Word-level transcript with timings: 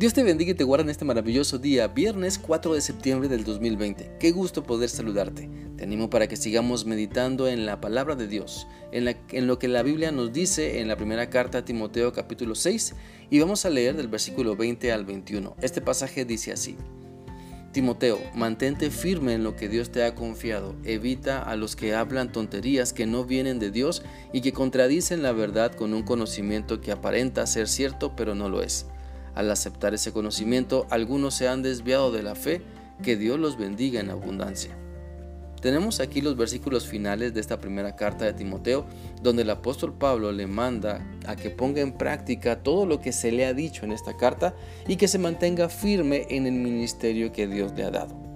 Dios 0.00 0.14
te 0.14 0.22
bendiga 0.22 0.52
y 0.52 0.54
te 0.54 0.64
guarde 0.64 0.84
en 0.84 0.88
este 0.88 1.04
maravilloso 1.04 1.58
día, 1.58 1.86
viernes 1.88 2.38
4 2.38 2.72
de 2.72 2.80
septiembre 2.80 3.28
del 3.28 3.44
2020. 3.44 4.12
Qué 4.18 4.30
gusto 4.30 4.62
poder 4.62 4.88
saludarte. 4.88 5.50
Te 5.76 5.84
animo 5.84 6.08
para 6.08 6.26
que 6.26 6.36
sigamos 6.36 6.86
meditando 6.86 7.46
en 7.46 7.66
la 7.66 7.82
palabra 7.82 8.14
de 8.14 8.26
Dios, 8.26 8.66
en, 8.92 9.14
en, 9.30 9.46
lo 9.46 9.58
que 9.58 9.68
la 9.68 9.82
Biblia 9.82 10.10
nos 10.10 10.32
dice 10.32 10.80
en 10.80 10.88
la 10.88 10.96
primera 10.96 11.28
carta 11.28 11.58
a 11.58 11.64
Timoteo 11.66 12.14
capítulo 12.14 12.54
6 12.54 12.94
y 13.28 13.40
vamos 13.40 13.66
a 13.66 13.68
leer 13.68 13.94
del 13.94 14.08
versículo 14.08 14.56
20 14.56 14.90
al 14.90 15.04
21. 15.04 15.56
Este 15.60 15.82
pasaje 15.82 16.24
dice 16.24 16.52
así. 16.52 16.78
Timoteo, 17.72 18.18
mantente 18.34 18.88
firme 18.90 19.34
en 19.34 19.44
lo 19.44 19.54
que 19.54 19.68
Dios 19.68 19.90
te 19.92 20.02
ha 20.04 20.14
confiado. 20.14 20.76
Evita 20.82 21.42
a 21.42 21.56
los 21.56 21.76
que 21.76 21.94
hablan 21.94 22.32
tonterías 22.32 22.94
que 22.94 23.04
no 23.04 23.26
vienen 23.26 23.58
de 23.58 23.70
Dios 23.70 24.02
y 24.32 24.40
que 24.40 24.54
contradicen 24.54 25.22
la 25.22 25.32
verdad 25.32 25.74
con 25.74 25.92
un 25.92 26.04
conocimiento 26.04 26.80
que 26.80 26.90
aparenta 26.90 27.46
ser 27.46 27.68
cierto 27.68 28.16
pero 28.16 28.34
no 28.34 28.48
lo 28.48 28.62
es. 28.62 28.86
Al 29.34 29.50
aceptar 29.50 29.94
ese 29.94 30.12
conocimiento, 30.12 30.86
algunos 30.90 31.34
se 31.34 31.48
han 31.48 31.62
desviado 31.62 32.12
de 32.12 32.22
la 32.22 32.34
fe, 32.34 32.62
que 33.02 33.16
Dios 33.16 33.38
los 33.38 33.56
bendiga 33.56 34.00
en 34.00 34.10
abundancia. 34.10 34.76
Tenemos 35.60 36.00
aquí 36.00 36.22
los 36.22 36.36
versículos 36.36 36.86
finales 36.86 37.34
de 37.34 37.40
esta 37.40 37.60
primera 37.60 37.94
carta 37.94 38.24
de 38.24 38.32
Timoteo, 38.32 38.86
donde 39.22 39.42
el 39.42 39.50
apóstol 39.50 39.92
Pablo 39.92 40.32
le 40.32 40.46
manda 40.46 41.06
a 41.26 41.36
que 41.36 41.50
ponga 41.50 41.82
en 41.82 41.92
práctica 41.92 42.62
todo 42.62 42.86
lo 42.86 43.00
que 43.00 43.12
se 43.12 43.30
le 43.30 43.44
ha 43.44 43.52
dicho 43.52 43.84
en 43.84 43.92
esta 43.92 44.16
carta 44.16 44.54
y 44.88 44.96
que 44.96 45.08
se 45.08 45.18
mantenga 45.18 45.68
firme 45.68 46.26
en 46.30 46.46
el 46.46 46.54
ministerio 46.54 47.30
que 47.32 47.46
Dios 47.46 47.72
le 47.76 47.84
ha 47.84 47.90
dado. 47.90 48.29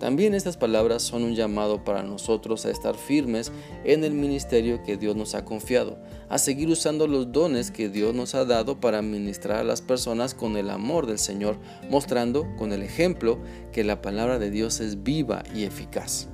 También 0.00 0.34
estas 0.34 0.56
palabras 0.56 1.02
son 1.02 1.24
un 1.24 1.34
llamado 1.34 1.84
para 1.84 2.02
nosotros 2.02 2.64
a 2.64 2.70
estar 2.70 2.96
firmes 2.96 3.52
en 3.84 4.02
el 4.02 4.14
ministerio 4.14 4.82
que 4.82 4.96
Dios 4.96 5.14
nos 5.14 5.34
ha 5.34 5.44
confiado, 5.44 5.98
a 6.30 6.38
seguir 6.38 6.70
usando 6.70 7.06
los 7.06 7.32
dones 7.32 7.70
que 7.70 7.90
Dios 7.90 8.14
nos 8.14 8.34
ha 8.34 8.46
dado 8.46 8.80
para 8.80 9.02
ministrar 9.02 9.58
a 9.58 9.64
las 9.64 9.82
personas 9.82 10.32
con 10.32 10.56
el 10.56 10.70
amor 10.70 11.06
del 11.06 11.18
Señor, 11.18 11.58
mostrando 11.90 12.46
con 12.56 12.72
el 12.72 12.82
ejemplo 12.82 13.38
que 13.72 13.84
la 13.84 14.00
palabra 14.00 14.38
de 14.38 14.50
Dios 14.50 14.80
es 14.80 15.02
viva 15.02 15.42
y 15.54 15.64
eficaz. 15.64 16.28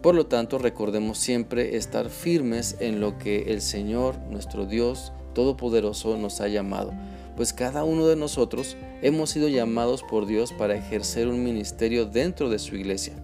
Por 0.00 0.14
lo 0.14 0.26
tanto, 0.26 0.58
recordemos 0.58 1.18
siempre 1.18 1.76
estar 1.76 2.08
firmes 2.08 2.76
en 2.78 3.00
lo 3.00 3.18
que 3.18 3.52
el 3.52 3.62
Señor, 3.62 4.16
nuestro 4.30 4.64
Dios 4.64 5.12
Todopoderoso, 5.34 6.16
nos 6.16 6.40
ha 6.40 6.46
llamado 6.46 6.92
pues 7.36 7.52
cada 7.52 7.84
uno 7.84 8.06
de 8.06 8.16
nosotros 8.16 8.76
hemos 9.02 9.30
sido 9.30 9.48
llamados 9.48 10.02
por 10.02 10.26
Dios 10.26 10.52
para 10.52 10.74
ejercer 10.74 11.28
un 11.28 11.44
ministerio 11.44 12.06
dentro 12.06 12.48
de 12.48 12.58
su 12.58 12.76
iglesia. 12.76 13.14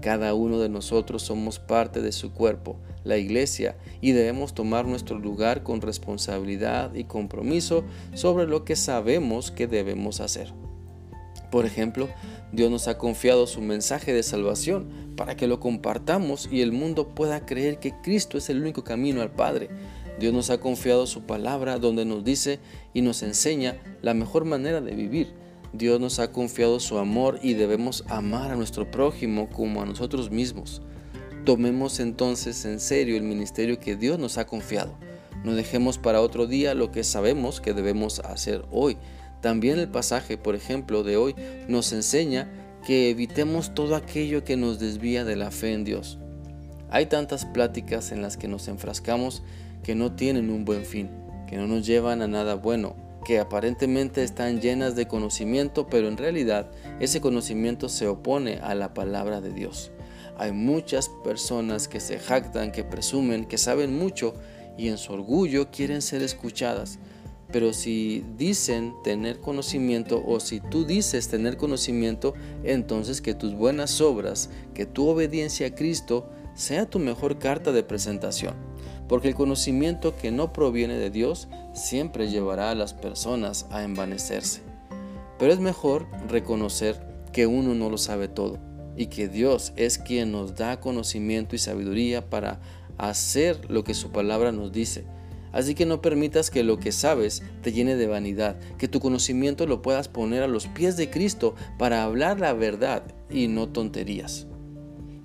Cada 0.00 0.34
uno 0.34 0.58
de 0.58 0.68
nosotros 0.68 1.22
somos 1.22 1.58
parte 1.58 2.00
de 2.00 2.12
su 2.12 2.32
cuerpo, 2.32 2.76
la 3.04 3.18
iglesia, 3.18 3.76
y 4.00 4.12
debemos 4.12 4.54
tomar 4.54 4.86
nuestro 4.86 5.18
lugar 5.18 5.62
con 5.62 5.80
responsabilidad 5.80 6.94
y 6.94 7.04
compromiso 7.04 7.84
sobre 8.14 8.46
lo 8.46 8.64
que 8.64 8.76
sabemos 8.76 9.50
que 9.50 9.66
debemos 9.66 10.20
hacer. 10.20 10.52
Por 11.50 11.66
ejemplo, 11.66 12.08
Dios 12.52 12.70
nos 12.70 12.88
ha 12.88 12.96
confiado 12.96 13.46
su 13.46 13.60
mensaje 13.60 14.12
de 14.12 14.22
salvación 14.22 14.88
para 15.16 15.36
que 15.36 15.46
lo 15.46 15.60
compartamos 15.60 16.48
y 16.50 16.62
el 16.62 16.72
mundo 16.72 17.08
pueda 17.08 17.44
creer 17.44 17.78
que 17.78 17.92
Cristo 18.02 18.38
es 18.38 18.48
el 18.50 18.60
único 18.60 18.84
camino 18.84 19.20
al 19.20 19.32
Padre. 19.32 19.68
Dios 20.20 20.34
nos 20.34 20.50
ha 20.50 20.60
confiado 20.60 21.06
su 21.06 21.22
palabra 21.22 21.78
donde 21.78 22.04
nos 22.04 22.22
dice 22.22 22.60
y 22.92 23.00
nos 23.00 23.22
enseña 23.22 23.78
la 24.02 24.12
mejor 24.12 24.44
manera 24.44 24.82
de 24.82 24.94
vivir. 24.94 25.32
Dios 25.72 25.98
nos 25.98 26.18
ha 26.18 26.30
confiado 26.30 26.78
su 26.78 26.98
amor 26.98 27.38
y 27.42 27.54
debemos 27.54 28.04
amar 28.06 28.50
a 28.50 28.56
nuestro 28.56 28.90
prójimo 28.90 29.48
como 29.48 29.80
a 29.80 29.86
nosotros 29.86 30.30
mismos. 30.30 30.82
Tomemos 31.46 32.00
entonces 32.00 32.66
en 32.66 32.80
serio 32.80 33.16
el 33.16 33.22
ministerio 33.22 33.80
que 33.80 33.96
Dios 33.96 34.18
nos 34.18 34.36
ha 34.36 34.46
confiado. 34.46 34.94
No 35.42 35.54
dejemos 35.54 35.96
para 35.96 36.20
otro 36.20 36.46
día 36.46 36.74
lo 36.74 36.92
que 36.92 37.02
sabemos 37.02 37.62
que 37.62 37.72
debemos 37.72 38.18
hacer 38.20 38.66
hoy. 38.70 38.98
También 39.40 39.78
el 39.78 39.88
pasaje, 39.88 40.36
por 40.36 40.54
ejemplo, 40.54 41.02
de 41.02 41.16
hoy 41.16 41.34
nos 41.66 41.94
enseña 41.94 42.52
que 42.86 43.08
evitemos 43.08 43.74
todo 43.74 43.96
aquello 43.96 44.44
que 44.44 44.58
nos 44.58 44.78
desvía 44.78 45.24
de 45.24 45.36
la 45.36 45.50
fe 45.50 45.72
en 45.72 45.84
Dios. 45.84 46.18
Hay 46.90 47.06
tantas 47.06 47.46
pláticas 47.46 48.12
en 48.12 48.20
las 48.20 48.36
que 48.36 48.48
nos 48.48 48.68
enfrascamos 48.68 49.42
que 49.82 49.94
no 49.94 50.12
tienen 50.12 50.50
un 50.50 50.64
buen 50.64 50.84
fin, 50.84 51.10
que 51.48 51.56
no 51.56 51.66
nos 51.66 51.86
llevan 51.86 52.22
a 52.22 52.28
nada 52.28 52.54
bueno, 52.54 52.94
que 53.24 53.38
aparentemente 53.38 54.22
están 54.22 54.60
llenas 54.60 54.96
de 54.96 55.06
conocimiento, 55.06 55.86
pero 55.86 56.08
en 56.08 56.16
realidad 56.16 56.70
ese 57.00 57.20
conocimiento 57.20 57.88
se 57.88 58.06
opone 58.06 58.58
a 58.62 58.74
la 58.74 58.94
palabra 58.94 59.40
de 59.40 59.52
Dios. 59.52 59.90
Hay 60.36 60.52
muchas 60.52 61.10
personas 61.22 61.86
que 61.86 62.00
se 62.00 62.18
jactan, 62.18 62.72
que 62.72 62.84
presumen, 62.84 63.44
que 63.44 63.58
saben 63.58 63.98
mucho 63.98 64.34
y 64.78 64.88
en 64.88 64.96
su 64.96 65.12
orgullo 65.12 65.70
quieren 65.70 66.00
ser 66.00 66.22
escuchadas. 66.22 66.98
Pero 67.52 67.72
si 67.72 68.24
dicen 68.38 68.94
tener 69.02 69.40
conocimiento 69.40 70.22
o 70.24 70.40
si 70.40 70.60
tú 70.60 70.84
dices 70.84 71.28
tener 71.28 71.56
conocimiento, 71.56 72.32
entonces 72.62 73.20
que 73.20 73.34
tus 73.34 73.54
buenas 73.54 74.00
obras, 74.00 74.50
que 74.72 74.86
tu 74.86 75.08
obediencia 75.08 75.66
a 75.66 75.74
Cristo 75.74 76.30
sea 76.54 76.88
tu 76.88 77.00
mejor 77.00 77.38
carta 77.38 77.72
de 77.72 77.82
presentación 77.82 78.69
porque 79.10 79.26
el 79.26 79.34
conocimiento 79.34 80.16
que 80.16 80.30
no 80.30 80.52
proviene 80.52 80.94
de 80.94 81.10
Dios 81.10 81.48
siempre 81.72 82.30
llevará 82.30 82.70
a 82.70 82.76
las 82.76 82.94
personas 82.94 83.66
a 83.70 83.82
envanecerse. 83.82 84.60
Pero 85.36 85.52
es 85.52 85.58
mejor 85.58 86.06
reconocer 86.28 87.04
que 87.32 87.48
uno 87.48 87.74
no 87.74 87.90
lo 87.90 87.98
sabe 87.98 88.28
todo 88.28 88.60
y 88.96 89.06
que 89.06 89.26
Dios 89.26 89.72
es 89.74 89.98
quien 89.98 90.30
nos 90.30 90.54
da 90.54 90.78
conocimiento 90.78 91.56
y 91.56 91.58
sabiduría 91.58 92.30
para 92.30 92.60
hacer 92.98 93.68
lo 93.68 93.82
que 93.82 93.94
su 93.94 94.12
palabra 94.12 94.52
nos 94.52 94.70
dice. 94.70 95.04
Así 95.50 95.74
que 95.74 95.86
no 95.86 96.00
permitas 96.00 96.48
que 96.48 96.62
lo 96.62 96.78
que 96.78 96.92
sabes 96.92 97.42
te 97.62 97.72
llene 97.72 97.96
de 97.96 98.06
vanidad, 98.06 98.60
que 98.78 98.86
tu 98.86 99.00
conocimiento 99.00 99.66
lo 99.66 99.82
puedas 99.82 100.06
poner 100.06 100.44
a 100.44 100.46
los 100.46 100.68
pies 100.68 100.96
de 100.96 101.10
Cristo 101.10 101.56
para 101.78 102.04
hablar 102.04 102.38
la 102.38 102.52
verdad 102.52 103.02
y 103.28 103.48
no 103.48 103.70
tonterías. 103.70 104.46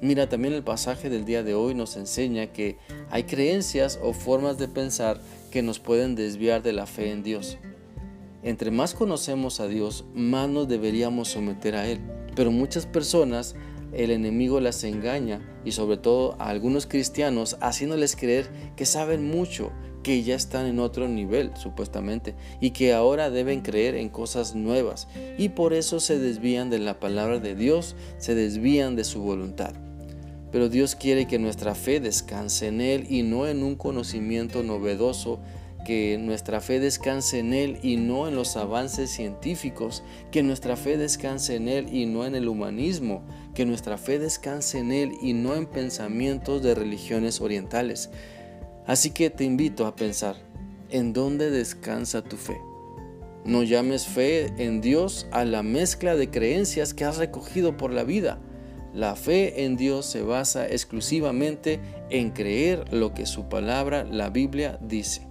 Mira, 0.01 0.27
también 0.27 0.53
el 0.53 0.63
pasaje 0.63 1.09
del 1.09 1.23
día 1.23 1.41
de 1.41 1.55
hoy 1.55 1.73
nos 1.73 1.95
enseña 1.95 2.47
que 2.47 2.77
hay 3.09 3.23
creencias 3.23 3.97
o 4.03 4.13
formas 4.13 4.57
de 4.57 4.67
pensar 4.67 5.21
que 5.51 5.61
nos 5.61 5.79
pueden 5.79 6.15
desviar 6.15 6.61
de 6.63 6.73
la 6.73 6.85
fe 6.85 7.11
en 7.11 7.23
Dios. 7.23 7.57
Entre 8.43 8.71
más 8.71 8.93
conocemos 8.93 9.59
a 9.59 9.67
Dios, 9.67 10.05
más 10.13 10.49
nos 10.49 10.67
deberíamos 10.67 11.29
someter 11.29 11.75
a 11.75 11.87
Él. 11.87 11.99
Pero 12.35 12.51
muchas 12.51 12.85
personas, 12.85 13.55
el 13.93 14.11
enemigo 14.11 14.59
las 14.59 14.83
engaña 14.83 15.41
y 15.63 15.71
sobre 15.71 15.97
todo 15.97 16.35
a 16.39 16.49
algunos 16.49 16.85
cristianos 16.85 17.57
haciéndoles 17.61 18.17
creer 18.17 18.49
que 18.75 18.85
saben 18.85 19.25
mucho, 19.25 19.71
que 20.03 20.21
ya 20.21 20.35
están 20.35 20.67
en 20.67 20.79
otro 20.79 21.07
nivel 21.07 21.51
supuestamente 21.55 22.35
y 22.59 22.71
que 22.71 22.93
ahora 22.93 23.31
deben 23.31 23.61
creer 23.61 23.95
en 23.95 24.09
cosas 24.09 24.53
nuevas 24.53 25.07
y 25.37 25.49
por 25.49 25.73
eso 25.73 25.99
se 25.99 26.19
desvían 26.19 26.69
de 26.69 26.77
la 26.77 26.99
palabra 26.99 27.39
de 27.39 27.55
Dios, 27.55 27.95
se 28.19 28.35
desvían 28.35 28.95
de 28.95 29.05
su 29.05 29.21
voluntad. 29.21 29.84
Pero 30.55 30.69
Dios 30.69 30.95
quiere 30.95 31.27
que 31.27 31.37
nuestra 31.37 31.75
fe 31.75 31.99
descanse 31.99 32.67
en 32.67 32.79
Él 32.79 33.07
y 33.09 33.23
no 33.23 33.45
en 33.45 33.61
un 33.61 33.75
conocimiento 33.75 34.63
novedoso, 34.63 35.41
que 35.85 36.17
nuestra 36.17 36.61
fe 36.61 36.79
descanse 36.79 37.39
en 37.39 37.53
Él 37.53 37.77
y 37.83 37.97
no 37.97 38.25
en 38.25 38.37
los 38.37 38.55
avances 38.55 39.09
científicos, 39.09 40.01
que 40.31 40.43
nuestra 40.43 40.77
fe 40.77 40.95
descanse 40.95 41.57
en 41.57 41.67
Él 41.67 41.93
y 41.93 42.05
no 42.05 42.25
en 42.25 42.35
el 42.35 42.47
humanismo, 42.47 43.21
que 43.53 43.65
nuestra 43.65 43.97
fe 43.97 44.17
descanse 44.17 44.79
en 44.79 44.93
Él 44.93 45.11
y 45.21 45.33
no 45.33 45.55
en 45.55 45.65
pensamientos 45.65 46.63
de 46.63 46.73
religiones 46.73 47.41
orientales. 47.41 48.09
Así 48.87 49.11
que 49.11 49.29
te 49.29 49.43
invito 49.43 49.85
a 49.85 49.97
pensar, 49.97 50.37
¿en 50.89 51.11
dónde 51.11 51.51
descansa 51.51 52.23
tu 52.23 52.37
fe? 52.37 52.55
No 53.43 53.63
llames 53.63 54.07
fe 54.07 54.53
en 54.57 54.79
Dios 54.79 55.27
a 55.31 55.43
la 55.43 55.63
mezcla 55.63 56.15
de 56.15 56.29
creencias 56.29 56.93
que 56.93 57.03
has 57.03 57.17
recogido 57.17 57.75
por 57.75 57.91
la 57.91 58.05
vida. 58.05 58.39
La 58.95 59.17
fe 59.17 59.65
en 59.65 59.75
Dios 59.75 60.05
se 60.05 60.21
basa 60.21 60.65
exclusivamente 60.65 61.81
en 62.09 62.31
creer 62.31 62.93
lo 62.93 63.13
que 63.13 63.25
su 63.25 63.49
palabra, 63.49 64.05
la 64.05 64.29
Biblia, 64.29 64.79
dice. 64.79 65.27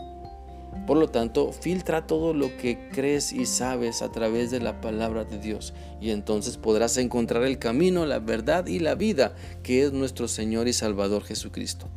Por 0.86 0.98
lo 0.98 1.08
tanto, 1.08 1.50
filtra 1.50 2.06
todo 2.06 2.34
lo 2.34 2.54
que 2.58 2.90
crees 2.92 3.32
y 3.32 3.46
sabes 3.46 4.02
a 4.02 4.12
través 4.12 4.50
de 4.50 4.60
la 4.60 4.82
palabra 4.82 5.24
de 5.24 5.38
Dios 5.38 5.72
y 5.98 6.10
entonces 6.10 6.58
podrás 6.58 6.98
encontrar 6.98 7.44
el 7.44 7.58
camino, 7.58 8.04
la 8.04 8.18
verdad 8.18 8.66
y 8.66 8.80
la 8.80 8.96
vida 8.96 9.34
que 9.62 9.82
es 9.82 9.92
nuestro 9.92 10.28
Señor 10.28 10.68
y 10.68 10.74
Salvador 10.74 11.24
Jesucristo. 11.24 11.88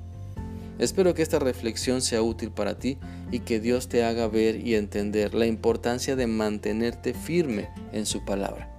Espero 0.79 1.13
que 1.13 1.21
esta 1.21 1.39
reflexión 1.39 2.01
sea 2.01 2.21
útil 2.21 2.51
para 2.51 2.79
ti 2.79 2.97
y 3.29 3.39
que 3.39 3.59
Dios 3.59 3.89
te 3.89 4.05
haga 4.05 4.29
ver 4.29 4.65
y 4.65 4.75
entender 4.75 5.33
la 5.33 5.47
importancia 5.47 6.15
de 6.15 6.27
mantenerte 6.27 7.13
firme 7.13 7.67
en 7.91 8.05
su 8.05 8.23
palabra. 8.23 8.76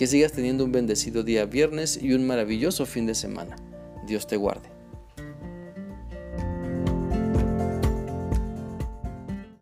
Que 0.00 0.06
sigas 0.06 0.32
teniendo 0.32 0.64
un 0.64 0.72
bendecido 0.72 1.24
día 1.24 1.44
viernes 1.44 1.98
y 2.02 2.14
un 2.14 2.26
maravilloso 2.26 2.86
fin 2.86 3.04
de 3.04 3.14
semana. 3.14 3.56
Dios 4.06 4.26
te 4.26 4.38
guarde. 4.38 4.69